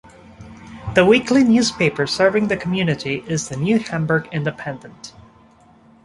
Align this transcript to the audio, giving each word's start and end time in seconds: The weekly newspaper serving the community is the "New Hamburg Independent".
The 0.95 1.05
weekly 1.05 1.43
newspaper 1.43 2.07
serving 2.07 2.47
the 2.47 2.57
community 2.57 3.23
is 3.27 3.49
the 3.49 3.55
"New 3.55 3.77
Hamburg 3.77 4.27
Independent". 4.31 5.13